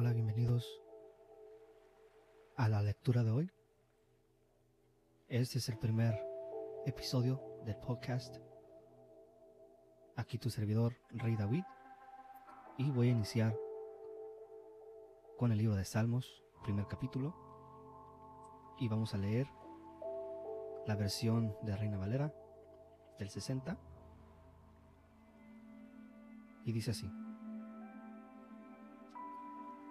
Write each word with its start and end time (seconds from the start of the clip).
Hola, 0.00 0.14
bienvenidos 0.14 0.80
a 2.56 2.70
la 2.70 2.80
lectura 2.80 3.22
de 3.22 3.32
hoy. 3.32 3.50
Este 5.28 5.58
es 5.58 5.68
el 5.68 5.76
primer 5.76 6.18
episodio 6.86 7.42
del 7.66 7.76
podcast. 7.76 8.38
Aquí 10.16 10.38
tu 10.38 10.48
servidor, 10.48 10.96
Rey 11.10 11.36
David. 11.36 11.64
Y 12.78 12.90
voy 12.90 13.08
a 13.08 13.10
iniciar 13.10 13.54
con 15.36 15.52
el 15.52 15.58
libro 15.58 15.76
de 15.76 15.84
Salmos, 15.84 16.46
primer 16.62 16.86
capítulo. 16.86 17.36
Y 18.78 18.88
vamos 18.88 19.12
a 19.12 19.18
leer 19.18 19.48
la 20.86 20.96
versión 20.96 21.54
de 21.60 21.76
Reina 21.76 21.98
Valera 21.98 22.32
del 23.18 23.28
60. 23.28 23.78
Y 26.64 26.72
dice 26.72 26.92
así 26.92 27.19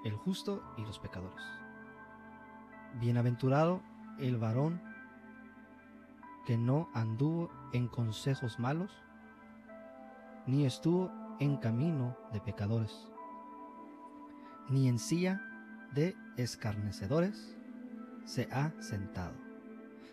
el 0.04 0.16
justo 0.16 0.64
y 0.78 0.82
los 0.86 1.00
pecadores. 1.00 1.44
Bienaventurado 3.00 3.82
el 4.20 4.38
varón 4.38 4.82
que 6.46 6.58
no 6.58 6.90
anduvo 6.94 7.50
en 7.74 7.88
consejos 7.88 8.60
malos, 8.60 8.92
ni 10.48 10.66
estuvo 10.66 11.12
en 11.40 11.58
camino 11.58 12.18
de 12.34 12.42
pecadores, 12.42 13.08
ni 14.70 14.88
en 14.88 15.00
silla 15.00 15.42
de 15.94 16.16
escarnecedores 16.38 17.56
se 18.26 18.48
ha 18.52 18.72
sentado, 18.82 19.36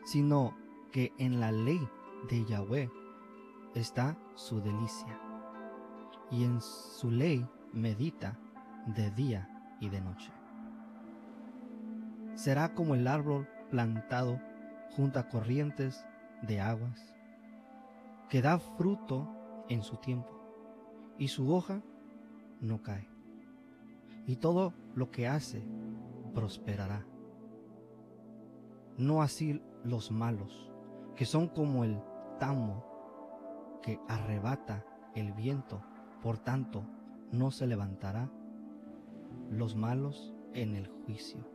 sino 0.04 0.56
que 0.92 1.12
en 1.18 1.40
la 1.40 1.52
ley 1.52 1.80
de 2.28 2.44
Yahweh 2.44 2.90
está 3.74 4.16
su 4.34 4.60
delicia, 4.60 5.18
y 6.30 6.44
en 6.44 6.60
su 6.60 7.10
ley 7.10 7.46
medita 7.72 8.38
de 8.86 9.10
día 9.10 9.55
y 9.80 9.88
de 9.88 10.00
noche. 10.00 10.32
Será 12.34 12.74
como 12.74 12.94
el 12.94 13.06
árbol 13.06 13.48
plantado 13.70 14.40
junto 14.90 15.18
a 15.18 15.28
corrientes 15.28 16.06
de 16.42 16.60
aguas, 16.60 17.14
que 18.28 18.42
da 18.42 18.58
fruto 18.58 19.28
en 19.68 19.82
su 19.82 19.96
tiempo, 19.96 20.30
y 21.18 21.28
su 21.28 21.54
hoja 21.54 21.80
no 22.60 22.82
cae, 22.82 23.08
y 24.26 24.36
todo 24.36 24.74
lo 24.94 25.10
que 25.10 25.28
hace 25.28 25.66
prosperará. 26.34 27.06
No 28.98 29.22
así 29.22 29.62
los 29.84 30.10
malos, 30.10 30.70
que 31.14 31.24
son 31.24 31.48
como 31.48 31.84
el 31.84 32.00
tamo 32.38 32.84
que 33.82 34.00
arrebata 34.08 34.84
el 35.14 35.32
viento, 35.32 35.82
por 36.22 36.38
tanto 36.38 36.84
no 37.30 37.50
se 37.50 37.66
levantará 37.66 38.30
los 39.50 39.76
malos 39.76 40.34
en 40.52 40.74
el 40.74 40.86
juicio, 40.88 41.48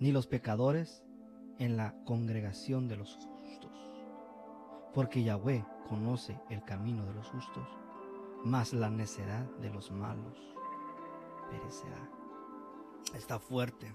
ni 0.00 0.12
los 0.12 0.26
pecadores 0.26 1.04
en 1.58 1.76
la 1.76 1.94
congregación 2.04 2.88
de 2.88 2.96
los 2.96 3.16
justos. 3.16 3.72
Porque 4.94 5.22
Yahweh 5.22 5.64
conoce 5.88 6.40
el 6.50 6.62
camino 6.64 7.04
de 7.04 7.14
los 7.14 7.28
justos, 7.28 7.68
mas 8.44 8.72
la 8.72 8.90
necedad 8.90 9.44
de 9.60 9.70
los 9.70 9.90
malos 9.90 10.38
perecerá. 11.50 12.08
Está 13.14 13.38
fuerte. 13.38 13.94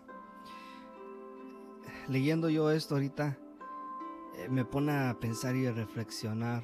Leyendo 2.07 2.49
yo 2.49 2.71
esto 2.71 2.95
ahorita, 2.95 3.37
eh, 4.35 4.49
me 4.49 4.65
pone 4.65 4.91
a 4.91 5.17
pensar 5.19 5.55
y 5.55 5.67
a 5.67 5.71
reflexionar. 5.71 6.63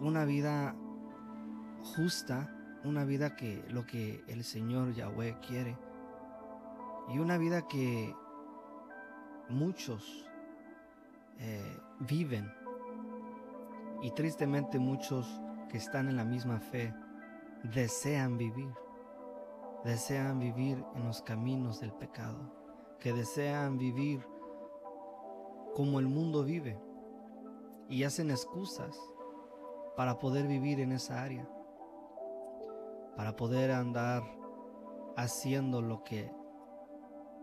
Una 0.00 0.24
vida 0.24 0.76
justa 1.82 2.59
una 2.84 3.04
vida 3.04 3.36
que 3.36 3.64
lo 3.68 3.86
que 3.86 4.24
el 4.28 4.44
Señor 4.44 4.92
Yahweh 4.94 5.38
quiere. 5.46 5.76
Y 7.08 7.18
una 7.18 7.38
vida 7.38 7.66
que 7.66 8.14
muchos 9.48 10.26
eh, 11.38 11.78
viven. 12.00 12.50
Y 14.02 14.12
tristemente 14.12 14.78
muchos 14.78 15.28
que 15.68 15.76
están 15.76 16.08
en 16.08 16.16
la 16.16 16.24
misma 16.24 16.58
fe 16.58 16.94
desean 17.64 18.38
vivir, 18.38 18.72
desean 19.84 20.38
vivir 20.38 20.82
en 20.94 21.06
los 21.06 21.20
caminos 21.20 21.80
del 21.80 21.92
pecado, 21.92 22.96
que 22.98 23.12
desean 23.12 23.76
vivir 23.76 24.26
como 25.74 26.00
el 26.00 26.06
mundo 26.06 26.44
vive. 26.44 26.80
Y 27.88 28.04
hacen 28.04 28.30
excusas 28.30 28.96
para 29.96 30.18
poder 30.18 30.46
vivir 30.46 30.80
en 30.80 30.92
esa 30.92 31.22
área 31.22 31.46
para 33.16 33.36
poder 33.36 33.70
andar 33.70 34.22
haciendo 35.16 35.82
lo 35.82 36.02
que 36.04 36.30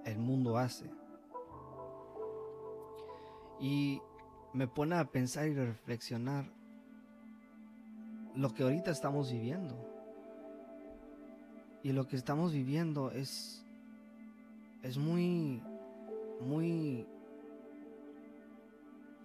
el 0.05 0.17
mundo 0.17 0.57
hace. 0.57 0.89
Y 3.59 4.01
me 4.53 4.67
pone 4.67 4.95
a 4.95 5.05
pensar 5.05 5.47
y 5.47 5.53
reflexionar 5.53 6.45
lo 8.35 8.53
que 8.53 8.63
ahorita 8.63 8.91
estamos 8.91 9.31
viviendo. 9.31 9.75
Y 11.83 11.91
lo 11.91 12.07
que 12.07 12.15
estamos 12.15 12.53
viviendo 12.53 13.11
es 13.11 13.63
es 14.83 14.97
muy 14.97 15.61
muy 16.41 17.05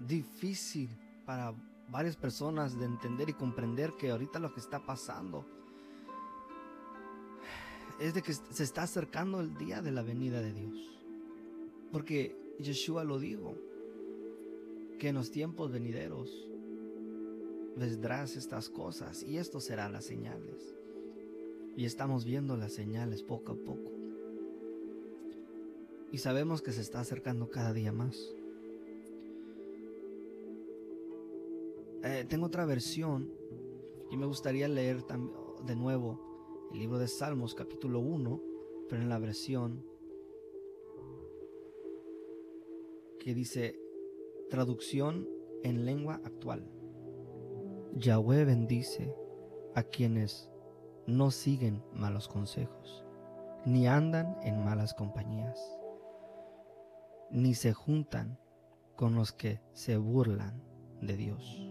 difícil 0.01 0.91
para 1.25 1.55
varias 1.89 2.17
personas 2.17 2.79
de 2.79 2.87
entender 2.87 3.29
y 3.29 3.35
comprender 3.35 3.93
que 3.99 4.11
ahorita 4.11 4.39
lo 4.39 4.53
que 4.53 4.61
está 4.61 4.81
pasando 4.85 5.47
es 8.03 8.15
de 8.15 8.23
que 8.23 8.33
se 8.33 8.65
está 8.65 8.83
acercando 8.83 9.41
el 9.41 9.57
día 9.57 9.81
de 9.81 9.93
la 9.93 10.03
venida 10.03 10.41
de 10.41 10.53
Dios. 10.53 10.77
Porque 11.93 12.37
Yeshua 12.59 13.05
lo 13.05 13.21
dijo, 13.21 13.55
que 14.99 15.09
en 15.09 15.15
los 15.15 15.31
tiempos 15.31 15.71
venideros 15.71 16.49
vendrás 17.77 18.37
estas 18.37 18.69
cosas 18.69 19.23
y 19.23 19.37
esto 19.37 19.61
serán 19.61 19.93
las 19.93 20.05
señales. 20.05 20.75
Y 21.77 21.85
estamos 21.85 22.25
viendo 22.25 22.57
las 22.57 22.73
señales 22.73 23.23
poco 23.23 23.53
a 23.53 23.57
poco. 23.57 23.93
Y 26.11 26.19
sabemos 26.19 26.61
que 26.61 26.73
se 26.73 26.81
está 26.81 27.01
acercando 27.01 27.51
cada 27.51 27.73
día 27.73 27.93
más. 27.93 28.17
Eh, 32.03 32.27
tengo 32.29 32.47
otra 32.47 32.67
versión 32.67 33.31
y 34.11 34.17
me 34.17 34.27
gustaría 34.27 34.67
leer 34.67 35.05
de 35.65 35.77
nuevo 35.77 36.32
el 36.73 36.79
libro 36.79 36.99
de 36.99 37.07
Salmos 37.07 37.55
capítulo 37.55 38.01
1, 38.01 38.41
pero 38.89 39.03
en 39.03 39.11
la 39.11 39.19
versión 39.19 39.85
que 43.21 43.35
dice 43.35 43.79
traducción 44.49 45.29
en 45.63 45.85
lengua 45.85 46.21
actual. 46.25 46.67
Yahweh 47.95 48.45
bendice 48.47 49.15
a 49.75 49.83
quienes 49.83 50.51
no 51.07 51.31
siguen 51.31 51.83
malos 51.93 52.27
consejos, 52.27 53.05
ni 53.67 53.87
andan 53.87 54.39
en 54.43 54.65
malas 54.65 54.95
compañías, 54.95 55.61
ni 57.31 57.55
se 57.55 57.75
juntan 57.75 58.39
con 58.97 59.15
los 59.15 59.33
que 59.33 59.61
se 59.75 59.99
burlan 59.99 60.63
de 61.03 61.17
Dios. 61.17 61.71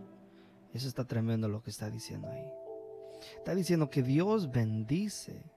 Eso 0.73 0.87
está 0.87 1.05
tremendo 1.07 1.47
lo 1.47 1.63
que 1.63 1.71
está 1.71 1.89
diciendo 1.89 2.29
ahí. 2.29 2.60
Está 3.37 3.55
diciendo 3.55 3.89
que 3.89 4.03
Dios 4.03 4.51
bendice 4.51 5.51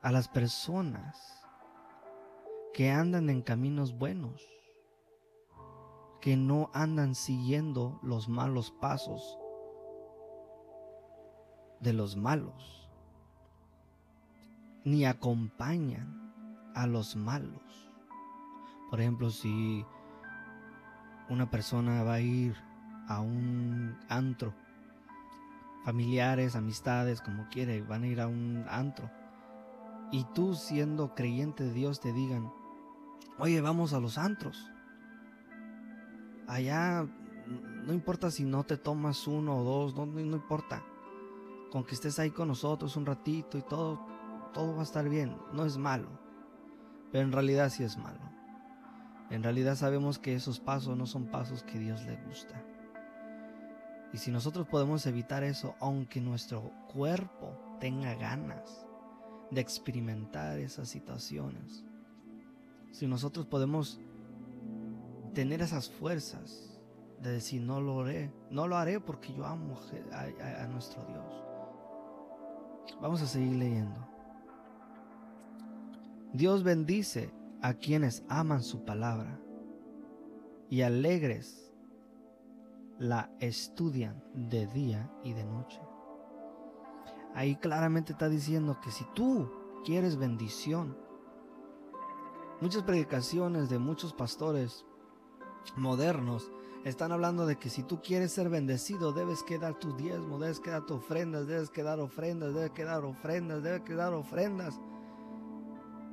a 0.00 0.10
las 0.10 0.28
personas 0.28 1.42
que 2.74 2.90
andan 2.90 3.30
en 3.30 3.42
caminos 3.42 3.96
buenos, 3.96 4.42
que 6.20 6.36
no 6.36 6.70
andan 6.72 7.14
siguiendo 7.14 8.00
los 8.02 8.28
malos 8.28 8.70
pasos 8.70 9.38
de 11.80 11.92
los 11.92 12.16
malos, 12.16 12.88
ni 14.84 15.04
acompañan 15.04 16.32
a 16.74 16.86
los 16.86 17.16
malos. 17.16 17.90
Por 18.90 19.00
ejemplo, 19.00 19.30
si 19.30 19.84
una 21.28 21.50
persona 21.50 22.02
va 22.02 22.14
a 22.14 22.20
ir 22.20 22.56
a 23.08 23.20
un 23.20 23.98
antro 24.08 24.54
familiares, 25.84 26.56
amistades, 26.56 27.20
como 27.20 27.48
quiere, 27.48 27.82
van 27.82 28.04
a 28.04 28.06
ir 28.06 28.20
a 28.20 28.28
un 28.28 28.64
antro. 28.68 29.10
Y 30.10 30.24
tú 30.34 30.54
siendo 30.54 31.14
creyente 31.14 31.64
de 31.64 31.72
Dios 31.72 32.00
te 32.00 32.12
digan, 32.12 32.52
oye, 33.38 33.60
vamos 33.60 33.92
a 33.92 34.00
los 34.00 34.18
antros. 34.18 34.70
Allá 36.46 37.06
no 37.84 37.92
importa 37.92 38.30
si 38.30 38.44
no 38.44 38.64
te 38.64 38.76
tomas 38.76 39.26
uno 39.26 39.58
o 39.58 39.64
dos, 39.64 39.94
no, 39.96 40.06
no, 40.06 40.20
importa. 40.20 40.82
Con 41.70 41.84
que 41.84 41.94
estés 41.94 42.18
ahí 42.18 42.30
con 42.30 42.48
nosotros 42.48 42.96
un 42.96 43.06
ratito 43.06 43.58
y 43.58 43.62
todo, 43.62 44.06
todo 44.52 44.74
va 44.74 44.80
a 44.80 44.84
estar 44.84 45.08
bien. 45.08 45.36
No 45.52 45.64
es 45.64 45.78
malo. 45.78 46.08
Pero 47.10 47.24
en 47.24 47.32
realidad 47.32 47.70
sí 47.70 47.82
es 47.82 47.96
malo. 47.96 48.20
En 49.30 49.42
realidad 49.42 49.76
sabemos 49.76 50.18
que 50.18 50.34
esos 50.34 50.60
pasos 50.60 50.96
no 50.96 51.06
son 51.06 51.26
pasos 51.26 51.62
que 51.62 51.78
Dios 51.78 52.04
le 52.04 52.16
gusta. 52.26 52.62
Y 54.12 54.18
si 54.18 54.30
nosotros 54.30 54.66
podemos 54.68 55.06
evitar 55.06 55.42
eso, 55.42 55.74
aunque 55.80 56.20
nuestro 56.20 56.70
cuerpo 56.92 57.76
tenga 57.80 58.14
ganas 58.14 58.86
de 59.50 59.60
experimentar 59.60 60.58
esas 60.58 60.88
situaciones. 60.88 61.84
Si 62.90 63.06
nosotros 63.06 63.46
podemos 63.46 64.00
tener 65.32 65.62
esas 65.62 65.90
fuerzas 65.90 66.78
de 67.22 67.32
decir, 67.32 67.62
no 67.62 67.80
lo 67.80 68.00
haré, 68.00 68.32
no 68.50 68.68
lo 68.68 68.76
haré 68.76 69.00
porque 69.00 69.32
yo 69.32 69.46
amo 69.46 69.78
a, 70.12 70.62
a 70.62 70.66
nuestro 70.68 71.04
Dios. 71.06 71.42
Vamos 73.00 73.22
a 73.22 73.26
seguir 73.26 73.56
leyendo. 73.56 74.08
Dios 76.32 76.62
bendice 76.62 77.30
a 77.62 77.74
quienes 77.74 78.24
aman 78.28 78.62
su 78.62 78.84
palabra 78.84 79.38
y 80.68 80.82
alegres 80.82 81.71
la 83.02 83.32
estudian 83.40 84.22
de 84.32 84.68
día 84.68 85.10
y 85.24 85.32
de 85.32 85.44
noche. 85.44 85.80
Ahí 87.34 87.56
claramente 87.56 88.12
está 88.12 88.28
diciendo 88.28 88.78
que 88.80 88.92
si 88.92 89.04
tú 89.12 89.50
quieres 89.84 90.16
bendición, 90.16 90.96
muchas 92.60 92.84
predicaciones 92.84 93.68
de 93.68 93.80
muchos 93.80 94.12
pastores 94.14 94.86
modernos 95.74 96.52
están 96.84 97.10
hablando 97.10 97.44
de 97.44 97.56
que 97.56 97.70
si 97.70 97.82
tú 97.82 98.00
quieres 98.00 98.30
ser 98.30 98.48
bendecido, 98.48 99.12
debes 99.12 99.42
quedar 99.42 99.80
tu 99.80 99.96
diezmo, 99.96 100.38
debes 100.38 100.60
quedar 100.60 100.86
tus 100.86 100.98
ofrendas, 100.98 101.48
debes 101.48 101.70
quedar 101.70 101.98
ofrendas, 101.98 102.54
debes 102.54 102.70
quedar 102.70 103.04
ofrendas, 103.04 103.64
debes 103.64 103.80
quedar 103.80 104.14
ofrendas. 104.14 104.80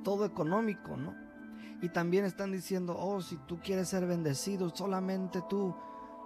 Todo 0.03 0.25
económico, 0.25 0.97
¿no? 0.97 1.13
Y 1.83 1.89
también 1.89 2.25
están 2.25 2.51
diciendo, 2.51 2.97
oh, 2.97 3.21
si 3.21 3.38
tú 3.45 3.59
quieres 3.59 3.89
ser 3.89 4.07
bendecido, 4.07 4.69
solamente 4.75 5.44
tú 5.47 5.75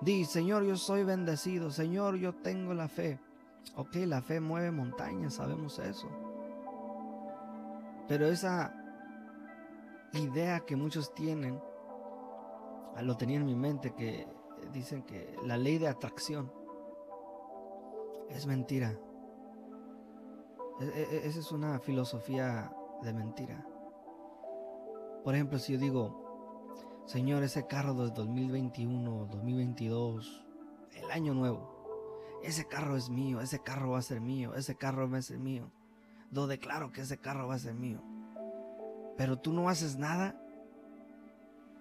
di, 0.04 0.26
Señor, 0.26 0.64
yo 0.64 0.76
soy 0.76 1.04
bendecido, 1.04 1.72
Señor, 1.72 2.16
yo 2.18 2.34
tengo 2.34 2.74
la 2.74 2.88
fe. 2.88 3.20
Ok, 3.76 3.96
la 4.06 4.22
fe 4.22 4.40
mueve 4.40 4.72
montañas, 4.72 5.36
sabemos 5.36 5.80
eso. 5.80 6.08
Pero 8.08 8.28
esa 8.28 8.74
idea 10.14 10.60
que 10.62 10.76
muchos 10.76 11.14
tienen, 11.14 11.60
ah, 12.96 13.02
lo 13.02 13.18
tenía 13.18 13.38
en 13.38 13.46
mi 13.46 13.56
mente, 13.56 13.94
que 13.94 14.28
dicen 14.72 15.04
que 15.04 15.36
la 15.44 15.58
ley 15.58 15.78
de 15.78 15.88
atracción 15.88 16.52
es 18.30 18.46
mentira. 18.46 18.98
E, 20.80 20.86
e, 20.86 21.16
e, 21.16 21.28
esa 21.28 21.40
es 21.40 21.52
una 21.52 21.80
filosofía 21.80 22.72
de 23.02 23.14
mentira. 23.14 23.66
Por 25.24 25.36
ejemplo, 25.36 25.58
si 25.58 25.74
yo 25.74 25.80
digo, 25.80 26.23
Señor, 27.06 27.44
ese 27.44 27.68
carro 27.68 27.94
de 27.96 28.12
2021, 28.12 29.28
2022, 29.30 30.46
el 30.94 31.12
año 31.12 31.34
nuevo, 31.34 32.40
ese 32.44 32.66
carro 32.66 32.96
es 32.96 33.10
mío, 33.10 33.42
ese 33.42 33.60
carro 33.60 33.92
va 33.92 34.00
a 34.00 34.02
ser 34.02 34.22
mío, 34.22 34.56
ese 34.56 34.76
carro 34.76 35.10
va 35.10 35.18
a 35.18 35.22
ser 35.22 35.38
mío. 35.38 35.70
Lo 36.32 36.48
declaro 36.48 36.94
que 36.94 37.02
ese 37.02 37.18
carro 37.18 37.48
va 37.48 37.56
a 37.56 37.60
ser 37.60 37.74
mío. 37.74 38.02
Pero 39.18 39.38
tú 39.38 39.52
no 39.52 39.68
haces 39.68 39.98
nada. 39.98 40.40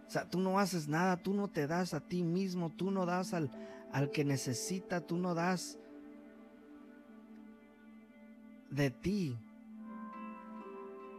O 0.08 0.10
sea, 0.10 0.28
tú 0.28 0.40
no 0.40 0.58
haces 0.58 0.88
nada, 0.88 1.16
tú 1.22 1.34
no 1.34 1.48
te 1.48 1.68
das 1.68 1.94
a 1.94 2.00
ti 2.00 2.24
mismo, 2.24 2.70
tú 2.70 2.90
no 2.90 3.06
das 3.06 3.32
al, 3.32 3.50
al 3.92 4.10
que 4.10 4.24
necesita, 4.24 5.00
tú 5.00 5.16
no 5.16 5.34
das 5.34 5.78
de 8.70 8.90
ti. 8.90 9.38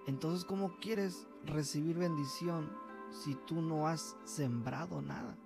Entonces, 0.07 0.43
¿cómo 0.43 0.77
quieres 0.79 1.25
recibir 1.45 1.97
bendición 1.97 2.82
si 3.13 3.35
tú 3.47 3.61
no 3.61 3.87
has 3.87 4.17
sembrado 4.25 5.01
nada? 5.01 5.37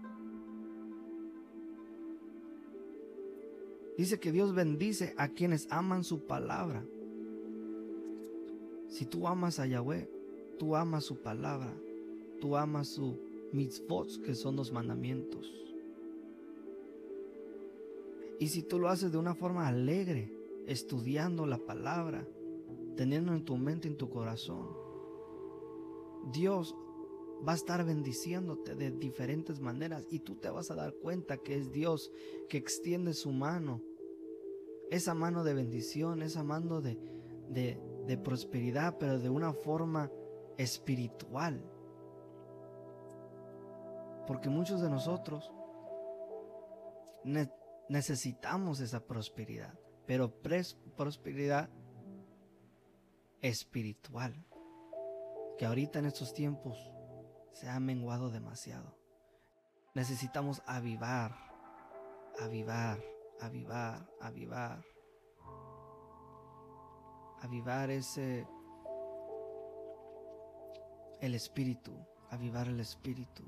Dice 3.97 4.19
que 4.19 4.31
Dios 4.31 4.53
bendice 4.53 5.13
a 5.17 5.29
quienes 5.29 5.67
aman 5.71 6.03
su 6.03 6.25
palabra. 6.25 6.85
Si 8.87 9.05
tú 9.05 9.27
amas 9.27 9.59
a 9.59 9.65
Yahweh, 9.65 10.09
tú 10.57 10.75
amas 10.75 11.03
su 11.03 11.17
palabra, 11.17 11.73
tú 12.39 12.55
amas 12.55 12.87
su 12.87 13.17
mitzvot, 13.51 14.21
que 14.23 14.35
son 14.35 14.55
los 14.55 14.71
mandamientos. 14.71 15.51
Y 18.39 18.49
si 18.49 18.61
tú 18.61 18.77
lo 18.77 18.89
haces 18.89 19.11
de 19.11 19.17
una 19.17 19.33
forma 19.33 19.67
alegre, 19.67 20.31
estudiando 20.67 21.47
la 21.47 21.57
palabra, 21.57 22.27
teniendo 22.95 23.33
en 23.33 23.43
tu 23.45 23.57
mente, 23.57 23.87
en 23.87 23.97
tu 23.97 24.09
corazón, 24.09 24.67
Dios 26.31 26.75
va 27.45 27.53
a 27.53 27.55
estar 27.55 27.83
bendiciéndote 27.83 28.75
de 28.75 28.91
diferentes 28.91 29.59
maneras 29.59 30.07
y 30.09 30.19
tú 30.19 30.35
te 30.35 30.49
vas 30.49 30.71
a 30.71 30.75
dar 30.75 30.93
cuenta 30.95 31.37
que 31.37 31.55
es 31.55 31.71
Dios 31.71 32.11
que 32.49 32.57
extiende 32.57 33.13
su 33.13 33.31
mano, 33.31 33.81
esa 34.89 35.13
mano 35.13 35.43
de 35.43 35.53
bendición, 35.53 36.21
esa 36.21 36.43
mano 36.43 36.81
de, 36.81 36.97
de, 37.49 38.17
prosperidad, 38.17 38.97
pero 38.97 39.19
de 39.19 39.29
una 39.29 39.53
forma 39.53 40.11
espiritual. 40.57 41.61
Porque 44.25 44.49
muchos 44.49 44.81
de 44.81 44.89
nosotros 44.89 45.51
necesitamos 47.89 48.79
esa 48.79 49.05
prosperidad, 49.05 49.77
pero 50.05 50.33
prosperidad 50.95 51.69
espiritual, 53.41 54.45
que 55.57 55.65
ahorita 55.65 55.99
en 55.99 56.05
estos 56.05 56.33
tiempos 56.33 56.77
se 57.59 57.67
ha 57.67 57.79
menguado 57.79 58.29
demasiado. 58.29 58.95
Necesitamos 59.95 60.61
avivar, 60.67 61.35
avivar, 62.39 63.01
avivar, 63.41 64.07
avivar. 64.21 64.85
Avivar 67.41 67.89
ese 67.89 68.47
el 71.19 71.33
espíritu, 71.33 71.93
avivar 72.29 72.67
el 72.67 72.79
espíritu. 72.79 73.43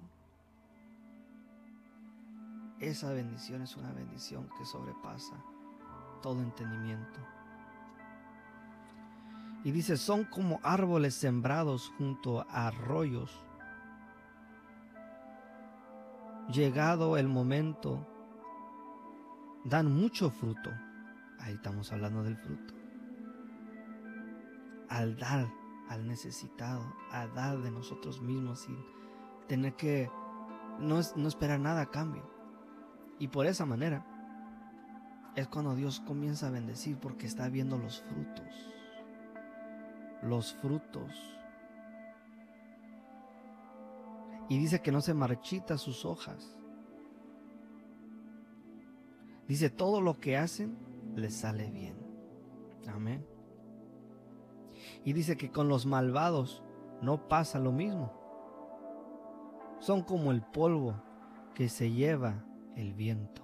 Esa 2.80 3.12
bendición 3.12 3.62
es 3.62 3.78
una 3.78 3.92
bendición 3.92 4.50
que 4.58 4.66
sobrepasa 4.66 5.44
todo 6.24 6.42
entendimiento. 6.42 7.20
Y 9.64 9.72
dice, 9.72 9.98
son 9.98 10.24
como 10.24 10.60
árboles 10.64 11.14
sembrados 11.14 11.92
junto 11.98 12.42
a 12.50 12.68
arroyos 12.68 13.49
llegado 16.52 17.18
el 17.18 17.28
momento, 17.28 18.06
dan 19.64 19.92
mucho 19.92 20.30
fruto. 20.30 20.72
Ahí 21.40 21.54
estamos 21.54 21.92
hablando 21.92 22.24
del 22.24 22.38
fruto. 22.38 22.74
Al 24.90 25.18
dar 25.18 25.48
al 25.90 26.08
necesitado, 26.08 26.84
a 27.12 27.26
dar 27.28 27.58
de 27.60 27.72
nosotros 27.72 28.22
mismos 28.22 28.60
sin 28.60 28.78
tener 29.48 29.74
que 29.74 30.10
no, 30.80 31.00
no 31.16 31.28
esperar 31.28 31.60
nada 31.60 31.82
a 31.82 31.90
cambio. 31.90 32.30
Y 33.18 33.28
por 33.28 33.48
esa 33.48 33.66
manera 33.66 34.06
es 35.36 35.48
cuando 35.48 35.76
Dios 35.76 36.00
comienza 36.02 36.48
a 36.48 36.52
bendecir 36.52 36.98
porque 36.98 37.26
está 37.26 37.50
viendo 37.50 37.78
los 37.78 38.02
frutos. 38.04 38.72
Los 40.22 40.54
frutos 40.54 41.39
Y 44.50 44.58
dice 44.58 44.82
que 44.82 44.92
no 44.92 45.00
se 45.00 45.14
marchita 45.14 45.78
sus 45.78 46.06
hojas. 46.06 46.56
Dice, 49.48 49.70
todo 49.70 50.02
lo 50.02 50.20
que 50.20 50.38
hacen 50.38 50.78
les 51.16 51.36
sale 51.36 51.72
bien. 51.72 51.96
Amén. 52.88 53.26
Y 55.04 55.14
dice 55.14 55.38
que 55.38 55.52
con 55.52 55.70
los 55.70 55.86
malvados 55.86 56.64
no 57.02 57.28
pasa 57.28 57.60
lo 57.60 57.72
mismo. 57.72 58.14
Son 59.80 60.04
como 60.04 60.32
el 60.32 60.42
polvo 60.42 61.02
que 61.54 61.70
se 61.70 61.92
lleva 61.92 62.44
el 62.76 62.94
viento. 62.94 63.44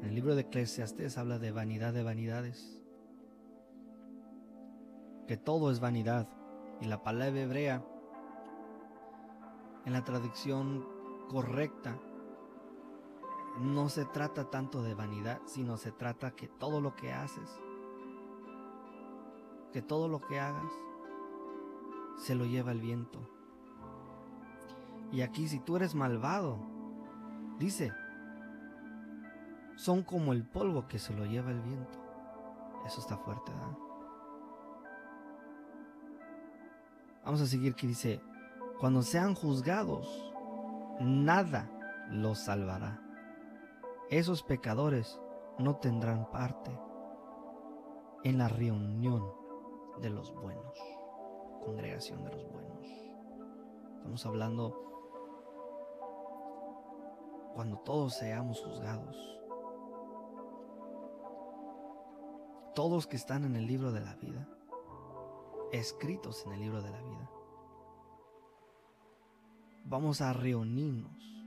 En 0.00 0.04
el 0.04 0.14
libro 0.14 0.34
de 0.34 0.42
Eclesiastes 0.42 1.18
habla 1.18 1.38
de 1.38 1.52
vanidad 1.52 1.92
de 1.92 2.02
vanidades. 2.02 2.80
Que 5.26 5.36
todo 5.36 5.70
es 5.70 5.80
vanidad. 5.80 6.28
Y 6.80 6.86
la 6.86 7.02
palabra 7.02 7.40
hebrea 7.40 7.84
en 9.88 9.94
la 9.94 10.04
traducción 10.04 10.86
correcta, 11.30 11.98
no 13.58 13.88
se 13.88 14.04
trata 14.04 14.50
tanto 14.50 14.82
de 14.82 14.92
vanidad, 14.92 15.40
sino 15.46 15.78
se 15.78 15.92
trata 15.92 16.32
que 16.32 16.46
todo 16.46 16.82
lo 16.82 16.94
que 16.94 17.10
haces, 17.10 17.58
que 19.72 19.80
todo 19.80 20.06
lo 20.08 20.20
que 20.20 20.38
hagas, 20.38 20.70
se 22.18 22.34
lo 22.34 22.44
lleva 22.44 22.72
el 22.72 22.82
viento. 22.82 23.18
Y 25.10 25.22
aquí 25.22 25.48
si 25.48 25.58
tú 25.58 25.76
eres 25.76 25.94
malvado, 25.94 26.58
dice, 27.58 27.90
son 29.76 30.02
como 30.02 30.34
el 30.34 30.44
polvo 30.44 30.86
que 30.86 30.98
se 30.98 31.14
lo 31.14 31.24
lleva 31.24 31.50
el 31.50 31.62
viento. 31.62 31.98
Eso 32.84 33.00
está 33.00 33.16
fuerte, 33.16 33.52
¿verdad? 33.52 33.78
Vamos 37.24 37.40
a 37.40 37.46
seguir 37.46 37.74
que 37.74 37.86
dice, 37.86 38.20
cuando 38.78 39.02
sean 39.02 39.34
juzgados, 39.34 40.32
nada 41.00 41.70
los 42.10 42.38
salvará. 42.38 43.02
Esos 44.08 44.42
pecadores 44.42 45.20
no 45.58 45.76
tendrán 45.76 46.30
parte. 46.30 46.70
en 48.24 48.36
la 48.36 48.48
reunión 48.48 49.32
de 50.00 50.10
los 50.10 50.34
buenos, 50.34 50.76
congregación 51.64 52.24
de 52.24 52.30
los 52.32 52.50
buenos. 52.50 52.84
Estamos 53.96 54.26
hablando 54.26 54.74
cuando 57.54 57.78
todos 57.78 58.14
seamos 58.14 58.60
juzgados. 58.60 59.16
Todos 62.74 63.06
que 63.06 63.16
están 63.16 63.44
en 63.44 63.54
el 63.54 63.66
libro 63.66 63.92
de 63.92 64.00
la 64.00 64.16
vida, 64.16 64.48
escritos 65.72 66.44
en 66.46 66.52
el 66.52 66.60
libro 66.60 66.82
de 66.82 66.90
la 66.90 67.02
vida. 67.02 67.30
Vamos 69.88 70.20
a 70.20 70.34
reunirnos 70.34 71.44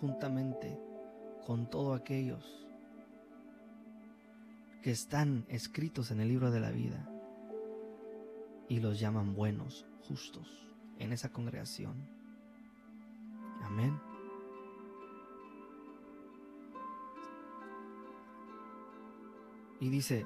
juntamente 0.00 0.80
con 1.44 1.68
todos 1.68 2.00
aquellos 2.00 2.66
que 4.82 4.90
están 4.90 5.44
escritos 5.48 6.10
en 6.10 6.20
el 6.20 6.28
libro 6.28 6.50
de 6.50 6.60
la 6.60 6.70
vida 6.70 7.06
y 8.66 8.80
los 8.80 8.98
llaman 8.98 9.34
buenos, 9.34 9.84
justos 10.08 10.48
en 10.98 11.12
esa 11.12 11.30
congregación. 11.30 12.08
Amén. 13.62 14.00
Y 19.80 19.90
dice 19.90 20.24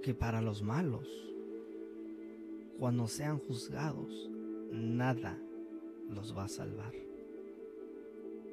que 0.00 0.14
para 0.14 0.40
los 0.40 0.62
malos, 0.62 1.08
cuando 2.78 3.08
sean 3.08 3.38
juzgados, 3.38 4.30
nada 4.74 5.38
los 6.10 6.36
va 6.36 6.44
a 6.44 6.48
salvar. 6.48 6.92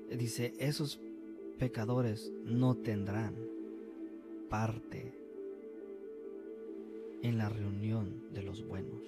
Dice, 0.10 0.54
esos 0.60 1.02
pecadores 1.58 2.32
no 2.44 2.76
tendrán 2.76 3.36
parte 4.50 5.14
en 7.22 7.38
la 7.38 7.50
reunión 7.50 8.28
de 8.34 8.44
los 8.44 8.66
buenos. 8.66 9.04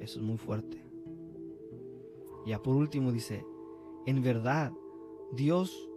Eso 0.00 0.18
es 0.18 0.24
muy 0.24 0.36
fuerte. 0.36 0.82
Ya 2.46 2.62
por 2.62 2.76
último 2.76 3.12
dice, 3.12 3.44
en 4.04 4.22
verdad, 4.22 4.72
Dios 5.32 5.88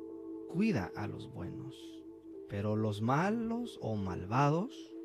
cuida 0.48 0.92
a 0.96 1.08
los 1.08 1.32
buenos, 1.32 2.04
pero 2.48 2.76
los 2.76 3.02
malos 3.02 3.78
o 3.82 3.96
malvados 3.96 4.96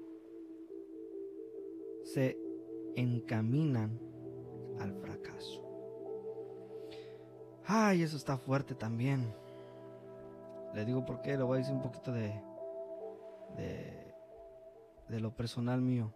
se 2.05 2.39
encaminan 2.95 4.01
al 4.81 4.95
fracaso. 4.95 5.65
Ay, 7.67 8.03
eso 8.03 8.17
está 8.17 8.37
fuerte 8.37 8.75
también. 8.75 9.35
Le 10.75 10.85
digo 10.85 11.05
por 11.05 11.23
qué, 11.23 11.37
le 11.37 11.45
voy 11.45 11.57
a 11.57 11.59
decir 11.61 11.75
un 11.75 11.83
poquito 11.83 12.13
de, 12.13 12.41
de, 15.09 15.21
lo 15.21 15.35
personal 15.35 15.81
mío. 15.81 16.13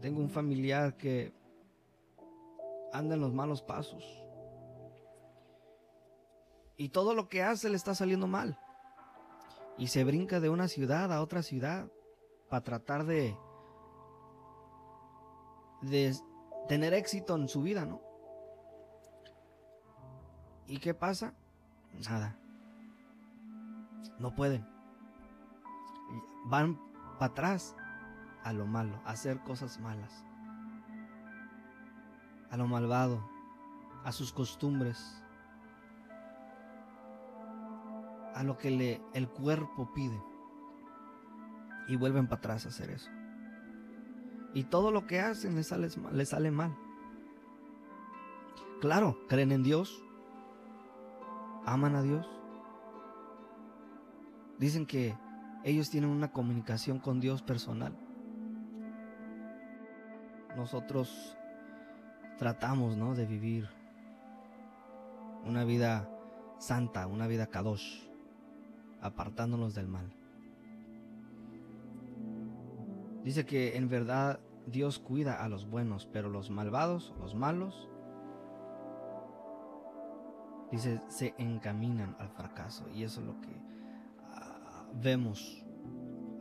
Tengo 0.00 0.20
un 0.20 0.30
familiar 0.30 0.96
que 0.96 1.32
anda 2.92 3.14
en 3.14 3.20
los 3.20 3.32
malos 3.32 3.62
pasos. 3.62 4.04
Y 6.76 6.90
todo 6.90 7.14
lo 7.14 7.28
que 7.28 7.42
hace 7.42 7.68
le 7.68 7.76
está 7.76 7.94
saliendo 7.94 8.26
mal. 8.26 8.58
Y 9.76 9.88
se 9.88 10.04
brinca 10.04 10.40
de 10.40 10.50
una 10.50 10.68
ciudad 10.68 11.12
a 11.12 11.22
otra 11.22 11.42
ciudad 11.42 11.88
para 12.48 12.62
tratar 12.62 13.06
de, 13.06 13.36
de 15.82 16.14
tener 16.68 16.94
éxito 16.94 17.36
en 17.36 17.48
su 17.48 17.62
vida, 17.62 17.84
¿no? 17.84 18.00
¿Y 20.66 20.78
qué 20.78 20.94
pasa? 20.94 21.34
Nada. 22.08 22.36
No 24.18 24.34
pueden. 24.34 24.66
Van 26.46 26.78
para 27.18 27.32
atrás 27.32 27.74
a 28.44 28.52
lo 28.52 28.66
malo, 28.66 29.00
a 29.04 29.10
hacer 29.10 29.40
cosas 29.40 29.80
malas. 29.80 30.24
A 32.50 32.56
lo 32.56 32.66
malvado, 32.66 33.28
a 34.04 34.12
sus 34.12 34.32
costumbres, 34.32 35.22
a 38.34 38.42
lo 38.42 38.56
que 38.56 38.70
le, 38.70 39.02
el 39.12 39.28
cuerpo 39.28 39.92
pide. 39.92 40.22
Y 41.88 41.96
vuelven 41.96 42.28
para 42.28 42.38
atrás 42.38 42.66
a 42.66 42.68
hacer 42.68 42.90
eso. 42.90 43.10
Y 44.52 44.64
todo 44.64 44.90
lo 44.90 45.06
que 45.06 45.20
hacen 45.20 45.54
les 45.54 45.68
sale, 46.28 46.50
mal. 46.50 46.76
Claro, 48.80 49.18
creen 49.28 49.52
en 49.52 49.62
Dios, 49.62 50.02
aman 51.64 51.94
a 51.94 52.02
Dios. 52.02 52.28
Dicen 54.58 54.86
que 54.86 55.16
ellos 55.64 55.90
tienen 55.90 56.10
una 56.10 56.32
comunicación 56.32 56.98
con 56.98 57.20
Dios 57.20 57.42
personal. 57.42 57.96
Nosotros 60.56 61.36
tratamos, 62.38 62.96
¿no? 62.96 63.14
De 63.14 63.26
vivir 63.26 63.68
una 65.44 65.64
vida 65.64 66.08
santa, 66.58 67.06
una 67.06 67.26
vida 67.26 67.46
kadosh, 67.46 68.02
apartándonos 69.00 69.74
del 69.74 69.86
mal. 69.86 70.12
Dice 73.24 73.44
que 73.44 73.76
en 73.76 73.88
verdad 73.88 74.40
Dios 74.66 74.98
cuida 74.98 75.42
a 75.42 75.48
los 75.48 75.68
buenos, 75.68 76.06
pero 76.06 76.28
los 76.28 76.50
malvados, 76.50 77.14
los 77.18 77.34
malos, 77.34 77.88
dice, 80.70 81.00
se 81.08 81.34
encaminan 81.38 82.16
al 82.18 82.30
fracaso. 82.30 82.86
Y 82.94 83.04
eso 83.04 83.20
es 83.20 83.26
lo 83.26 83.40
que 83.40 83.60
ah, 84.30 84.84
vemos. 84.94 85.64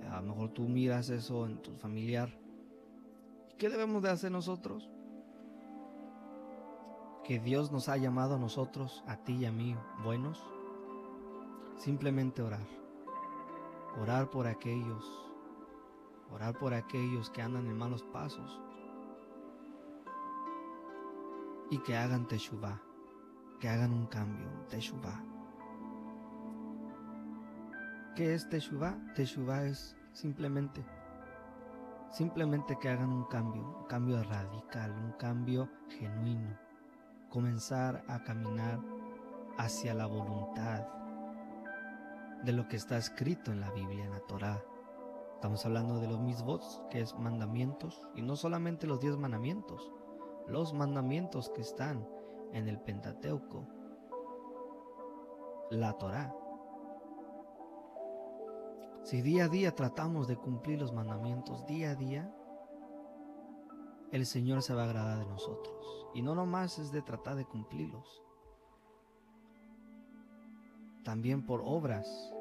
A 0.09 0.21
lo 0.21 0.27
mejor 0.27 0.49
tú 0.49 0.67
miras 0.67 1.09
eso 1.09 1.45
en 1.45 1.61
tu 1.61 1.75
familiar. 1.75 2.29
¿Qué 3.57 3.69
debemos 3.69 4.01
de 4.01 4.09
hacer 4.09 4.31
nosotros? 4.31 4.89
Que 7.23 7.39
Dios 7.39 7.71
nos 7.71 7.89
ha 7.89 7.97
llamado 7.97 8.35
a 8.35 8.39
nosotros, 8.39 9.03
a 9.05 9.17
ti 9.17 9.33
y 9.33 9.45
a 9.45 9.51
mí, 9.51 9.75
buenos. 10.03 10.41
Simplemente 11.75 12.41
orar. 12.41 12.65
Orar 14.01 14.29
por 14.29 14.47
aquellos. 14.47 15.28
Orar 16.31 16.57
por 16.57 16.73
aquellos 16.73 17.29
que 17.29 17.41
andan 17.41 17.67
en 17.67 17.77
malos 17.77 18.03
pasos. 18.03 18.61
Y 21.71 21.79
que 21.79 21.95
hagan 21.95 22.27
teshuvah 22.27 22.81
que 23.59 23.67
hagan 23.67 23.91
un 23.91 24.05
cambio, 24.07 24.47
Teshuvah. 24.69 25.21
¿Qué 28.15 28.33
es 28.33 28.47
Teshuvah? 28.49 28.95
Teshuvah 29.15 29.65
es 29.65 29.95
simplemente, 30.13 30.83
simplemente 32.09 32.77
que 32.79 32.89
hagan 32.89 33.09
un 33.09 33.25
cambio, 33.25 33.61
un 33.81 33.85
cambio 33.85 34.23
radical, 34.23 34.91
un 34.91 35.11
cambio 35.13 35.69
genuino. 35.89 36.57
Comenzar 37.29 38.03
a 38.07 38.23
caminar 38.23 38.79
hacia 39.57 39.93
la 39.93 40.05
voluntad 40.05 40.87
de 42.43 42.53
lo 42.53 42.67
que 42.67 42.77
está 42.77 42.97
escrito 42.97 43.51
en 43.51 43.59
la 43.59 43.71
Biblia, 43.71 44.05
en 44.05 44.11
la 44.11 44.21
Torah. 44.21 44.63
Estamos 45.39 45.65
hablando 45.65 46.01
de 46.01 46.07
los 46.09 46.19
misbots, 46.19 46.81
que 46.89 46.99
es 46.99 47.17
mandamientos, 47.17 48.05
y 48.13 48.21
no 48.21 48.35
solamente 48.35 48.85
los 48.85 48.99
diez 48.99 49.15
mandamientos, 49.15 49.89
los 50.47 50.73
mandamientos 50.73 51.47
que 51.47 51.61
están 51.61 52.05
en 52.51 52.67
el 52.67 52.77
Pentateuco, 52.81 53.65
la 55.69 55.93
Torá. 55.93 56.35
Si 59.03 59.21
día 59.21 59.45
a 59.45 59.47
día 59.47 59.73
tratamos 59.73 60.27
de 60.27 60.35
cumplir 60.35 60.81
los 60.81 60.91
mandamientos, 60.91 61.65
día 61.67 61.91
a 61.91 61.95
día, 61.95 62.35
el 64.11 64.25
Señor 64.25 64.61
se 64.61 64.73
va 64.73 64.81
a 64.81 64.85
agradar 64.87 65.19
de 65.19 65.25
nosotros. 65.25 66.05
Y 66.13 66.21
no 66.21 66.35
nomás 66.35 66.79
es 66.79 66.91
de 66.91 67.01
tratar 67.01 67.37
de 67.37 67.45
cumplirlos, 67.45 68.21
también 71.05 71.45
por 71.45 71.61
obras, 71.63 72.33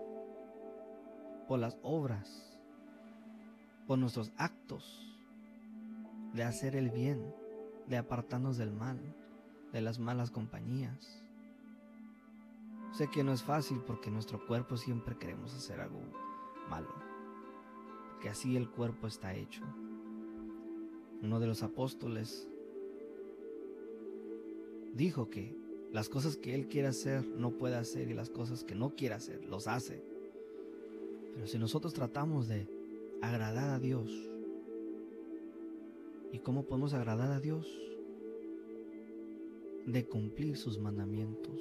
por 1.46 1.60
las 1.60 1.78
obras, 1.84 2.47
por 3.88 3.98
nuestros 3.98 4.30
actos 4.36 5.16
de 6.34 6.44
hacer 6.44 6.76
el 6.76 6.90
bien, 6.90 7.34
de 7.88 7.96
apartarnos 7.96 8.58
del 8.58 8.70
mal 8.70 9.00
de 9.72 9.80
las 9.80 9.98
malas 9.98 10.30
compañías. 10.30 11.24
Sé 12.92 13.08
que 13.10 13.24
no 13.24 13.32
es 13.32 13.42
fácil 13.42 13.80
porque 13.86 14.10
nuestro 14.10 14.46
cuerpo 14.46 14.76
siempre 14.76 15.16
queremos 15.16 15.54
hacer 15.54 15.80
algo 15.80 16.00
malo, 16.68 16.94
que 18.20 18.28
así 18.28 18.56
el 18.56 18.70
cuerpo 18.70 19.06
está 19.06 19.34
hecho. 19.34 19.64
Uno 21.22 21.40
de 21.40 21.46
los 21.46 21.62
apóstoles 21.62 22.46
dijo 24.94 25.30
que 25.30 25.56
las 25.92 26.10
cosas 26.10 26.36
que 26.36 26.54
él 26.54 26.68
quiere 26.68 26.88
hacer 26.88 27.26
no 27.26 27.52
puede 27.52 27.76
hacer 27.76 28.10
y 28.10 28.14
las 28.14 28.28
cosas 28.28 28.64
que 28.64 28.74
no 28.74 28.94
quiere 28.94 29.14
hacer 29.14 29.44
los 29.46 29.66
hace. 29.66 30.04
Pero 31.32 31.46
si 31.46 31.58
nosotros 31.58 31.94
tratamos 31.94 32.48
de 32.48 32.77
agradar 33.22 33.70
a 33.70 33.78
Dios, 33.78 34.10
¿y 36.32 36.38
cómo 36.40 36.64
podemos 36.64 36.94
agradar 36.94 37.32
a 37.32 37.40
Dios? 37.40 37.66
de 39.92 40.06
cumplir 40.06 40.58
sus 40.58 40.78
mandamientos 40.78 41.58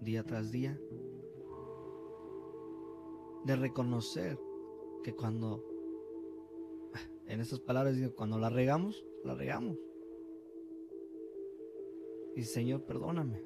día 0.00 0.24
tras 0.24 0.50
día, 0.50 0.76
de 3.44 3.56
reconocer 3.56 4.38
que 5.04 5.14
cuando, 5.14 5.64
en 7.28 7.40
estas 7.40 7.60
palabras 7.60 7.96
digo, 7.96 8.12
cuando 8.16 8.38
la 8.38 8.50
regamos, 8.50 9.06
la 9.24 9.36
regamos. 9.36 9.78
Y 12.34 12.42
Señor, 12.42 12.82
perdóname, 12.82 13.44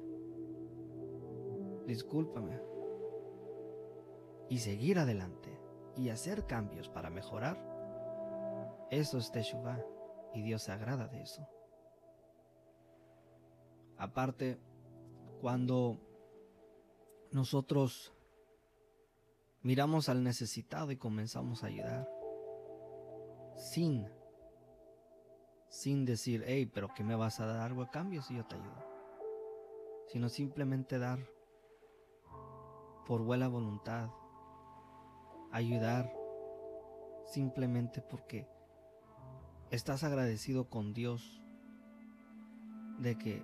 discúlpame. 1.85 2.59
Y 4.49 4.57
seguir 4.57 4.97
adelante 4.97 5.56
y 5.97 6.09
hacer 6.09 6.45
cambios 6.45 6.89
para 6.89 7.09
mejorar. 7.09 7.57
Eso 8.91 9.17
es 9.17 9.31
Teshuvah 9.31 9.83
y 10.33 10.41
Dios 10.41 10.63
se 10.63 10.71
agrada 10.71 11.07
de 11.07 11.21
eso. 11.21 11.47
Aparte, 13.97 14.59
cuando 15.41 15.99
nosotros 17.31 18.13
miramos 19.63 20.07
al 20.07 20.23
necesitado 20.23 20.91
y 20.91 20.97
comenzamos 20.97 21.63
a 21.63 21.67
ayudar, 21.67 22.07
sin, 23.55 24.07
sin 25.69 26.05
decir, 26.05 26.43
hey, 26.45 26.69
pero 26.71 26.89
¿qué 26.95 27.03
me 27.03 27.15
vas 27.15 27.39
a 27.39 27.47
dar 27.47 27.61
algo 27.61 27.81
a 27.81 27.89
cambio 27.89 28.21
si 28.21 28.35
yo 28.35 28.45
te 28.45 28.55
ayudo? 28.55 28.85
Sino 30.07 30.29
simplemente 30.29 30.99
dar 30.99 31.19
por 33.07 33.23
buena 33.23 33.47
voluntad, 33.47 34.09
ayudar 35.51 36.11
simplemente 37.25 38.01
porque 38.01 38.47
estás 39.71 40.03
agradecido 40.03 40.69
con 40.69 40.93
Dios 40.93 41.41
de 42.99 43.17
que 43.17 43.43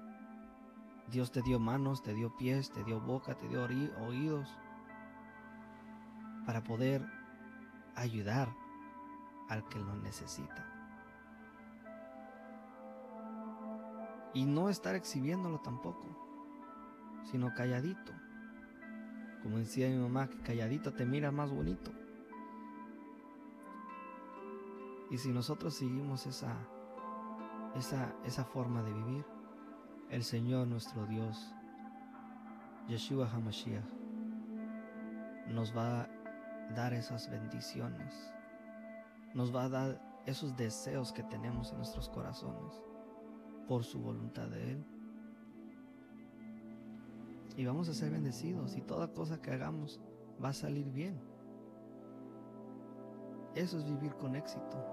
Dios 1.10 1.31
te 1.31 1.41
dio 1.41 1.60
manos, 1.60 2.01
te 2.01 2.13
dio 2.13 2.36
pies, 2.38 2.72
te 2.72 2.83
dio 2.83 3.00
boca, 3.00 3.36
te 3.36 3.48
dio 3.48 3.63
oídos 3.63 4.50
para 6.45 6.63
poder 6.63 7.05
ayudar 7.95 8.53
al 9.50 9.67
que 9.69 9.79
lo 9.79 9.95
necesita. 9.95 10.69
Y 14.33 14.45
no 14.45 14.69
estar 14.69 14.95
exhibiéndolo 14.95 15.60
tampoco, 15.60 16.07
sino 17.29 17.53
calladito. 17.53 18.13
Como 19.43 19.57
decía 19.57 19.89
mi 19.89 19.97
mamá, 19.97 20.29
que 20.29 20.38
calladito 20.39 20.93
te 20.93 21.05
mira 21.05 21.31
más 21.31 21.51
bonito. 21.51 21.91
Y 25.12 25.17
si 25.17 25.31
nosotros 25.31 25.75
seguimos 25.75 26.25
esa, 26.25 26.55
esa, 27.75 28.15
esa 28.25 28.45
forma 28.45 28.81
de 28.81 28.93
vivir, 28.93 29.25
el 30.09 30.23
Señor 30.23 30.67
nuestro 30.67 31.05
Dios, 31.05 31.53
Yeshua 32.88 33.29
HaMashiach, 33.29 33.83
nos 35.50 35.75
va 35.75 36.01
a 36.01 36.09
dar 36.73 36.93
esas 36.93 37.29
bendiciones, 37.29 38.33
nos 39.33 39.53
va 39.53 39.63
a 39.65 39.69
dar 39.69 40.01
esos 40.25 40.55
deseos 40.55 41.12
que 41.12 41.23
tenemos 41.23 41.71
en 41.71 41.77
nuestros 41.77 42.09
corazones 42.09 42.73
por 43.67 43.83
su 43.83 44.00
voluntad 44.00 44.47
de 44.47 44.71
Él. 44.71 44.85
Y 47.55 47.65
vamos 47.65 47.88
a 47.89 47.93
ser 47.93 48.12
bendecidos 48.12 48.75
y 48.75 48.81
toda 48.81 49.13
cosa 49.13 49.41
que 49.41 49.51
hagamos 49.51 50.00
va 50.43 50.50
a 50.50 50.53
salir 50.53 50.89
bien. 50.91 51.19
Eso 53.55 53.77
es 53.77 53.86
vivir 53.86 54.15
con 54.15 54.36
éxito. 54.36 54.83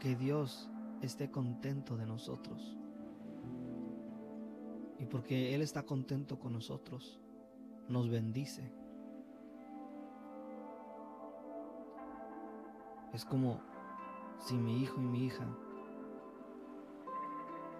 Que 0.00 0.16
Dios 0.16 0.70
esté 1.02 1.30
contento 1.30 1.96
de 1.96 2.06
nosotros. 2.06 2.76
Y 4.98 5.04
porque 5.04 5.54
Él 5.54 5.60
está 5.60 5.82
contento 5.82 6.38
con 6.38 6.54
nosotros, 6.54 7.20
nos 7.88 8.08
bendice. 8.08 8.72
Es 13.12 13.24
como 13.24 13.60
si 14.38 14.56
mi 14.56 14.82
hijo 14.82 15.00
y 15.00 15.04
mi 15.04 15.24
hija 15.26 15.46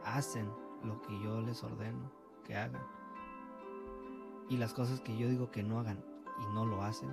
hacen 0.04 0.48
lo 0.84 1.00
que 1.02 1.18
yo 1.20 1.40
les 1.40 1.62
ordeno 1.62 2.10
que 2.44 2.56
hagan. 2.56 2.86
Y 4.48 4.56
las 4.56 4.72
cosas 4.72 5.00
que 5.00 5.16
yo 5.16 5.28
digo 5.28 5.50
que 5.50 5.62
no 5.62 5.80
hagan 5.80 6.04
y 6.40 6.54
no 6.54 6.64
lo 6.64 6.82
hacen, 6.82 7.10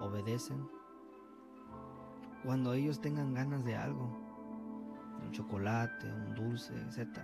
obedecen. 0.00 0.68
Cuando 2.44 2.72
ellos 2.72 3.00
tengan 3.00 3.34
ganas 3.34 3.64
de 3.64 3.76
algo, 3.76 4.08
un 5.22 5.30
chocolate, 5.32 6.12
un 6.12 6.34
dulce, 6.34 6.74
etc. 6.74 7.20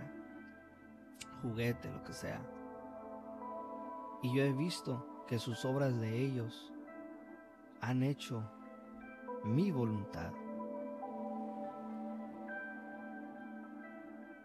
Juguete, 1.41 1.91
lo 1.91 2.03
que 2.03 2.13
sea. 2.13 2.41
Y 4.21 4.33
yo 4.35 4.43
he 4.43 4.53
visto 4.53 5.23
que 5.27 5.39
sus 5.39 5.65
obras 5.65 5.99
de 5.99 6.25
ellos 6.25 6.71
han 7.81 8.03
hecho 8.03 8.43
mi 9.43 9.71
voluntad. 9.71 10.31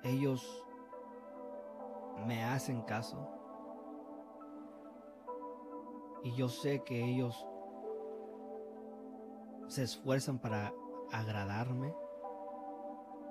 Ellos 0.03 0.65
me 2.27 2.45
hacen 2.45 2.83
caso. 2.83 3.29
Y 6.23 6.35
yo 6.35 6.49
sé 6.49 6.83
que 6.85 7.05
ellos 7.05 7.47
se 9.69 9.83
esfuerzan 9.83 10.39
para 10.39 10.73
agradarme 11.13 11.95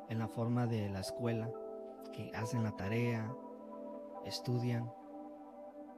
en 0.09 0.19
la 0.19 0.27
forma 0.27 0.67
de 0.67 0.89
la 0.89 0.99
escuela, 0.99 1.49
que 2.11 2.31
hacen 2.35 2.63
la 2.63 2.75
tarea, 2.75 3.33
estudian, 4.25 4.91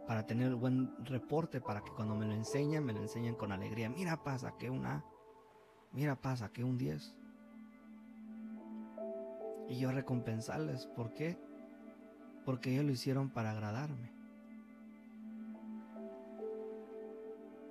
para 0.07 0.25
tener 0.25 0.55
buen 0.55 0.95
reporte, 1.03 1.59
para 1.61 1.81
que 1.83 1.91
cuando 1.91 2.15
me 2.15 2.25
lo 2.25 2.33
enseñan, 2.33 2.85
me 2.85 2.93
lo 2.93 3.01
enseñen 3.01 3.35
con 3.35 3.51
alegría. 3.51 3.89
Mira, 3.89 4.23
pasa 4.23 4.55
que 4.57 4.69
una, 4.69 5.03
mira, 5.91 6.15
pasa 6.15 6.51
que 6.51 6.63
un 6.63 6.77
10. 6.77 7.15
Y 9.67 9.79
yo 9.79 9.91
recompensarles, 9.91 10.85
¿por 10.87 11.13
qué? 11.13 11.39
Porque 12.45 12.71
ellos 12.71 12.85
lo 12.85 12.91
hicieron 12.91 13.29
para 13.29 13.51
agradarme. 13.51 14.11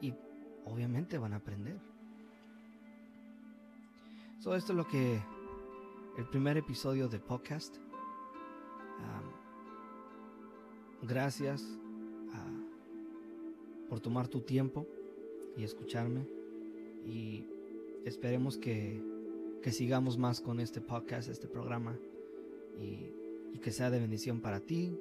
Y 0.00 0.12
obviamente 0.64 1.16
van 1.16 1.32
a 1.32 1.37
aprender. 1.37 1.78
So, 4.40 4.54
esto 4.54 4.72
es 4.72 4.76
lo 4.76 4.87
que 4.87 5.22
el 6.18 6.26
primer 6.26 6.56
episodio 6.56 7.08
del 7.08 7.20
podcast. 7.20 7.76
gracias 11.02 11.62
ah, 12.32 12.50
por 13.88 14.00
tomar 14.00 14.26
tu 14.28 14.40
tiempo 14.40 14.87
y 15.56 15.64
escucharme. 15.64 16.26
Y 17.06 17.46
esperemos 18.04 18.56
que, 18.58 19.02
que 19.62 19.70
sigamos 19.70 20.18
más 20.18 20.40
con 20.40 20.60
este 20.60 20.80
podcast, 20.80 21.28
este 21.28 21.46
programa. 21.46 21.96
Y, 22.80 23.23
y 23.54 23.58
que 23.58 23.72
sea 23.72 23.88
de 23.88 23.98
bendición 23.98 24.42
para 24.42 24.60
ti, 24.60 24.92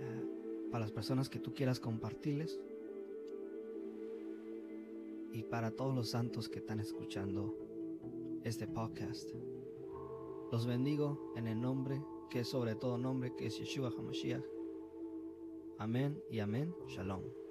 ah, 0.00 0.70
para 0.72 0.80
las 0.80 0.90
personas 0.90 1.28
que 1.28 1.38
tú 1.38 1.54
quieras 1.54 1.78
compartirles. 1.78 2.58
Y 5.32 5.44
para 5.44 5.70
todos 5.70 5.94
los 5.94 6.10
santos 6.10 6.48
que 6.48 6.58
están 6.58 6.80
escuchando 6.80 7.56
este 8.42 8.66
podcast. 8.66 9.30
Los 10.50 10.66
bendigo 10.66 11.32
en 11.36 11.46
el 11.46 11.60
nombre 11.60 12.02
que 12.32 12.40
es 12.40 12.48
sobre 12.48 12.74
todo 12.74 12.96
nombre, 12.96 13.34
que 13.36 13.46
es 13.46 13.58
Yeshua 13.58 13.90
HaMashiach. 13.90 14.42
Amén 15.78 16.18
y 16.30 16.38
amén. 16.40 16.74
Shalom. 16.88 17.41